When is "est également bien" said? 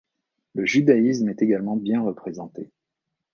1.29-2.01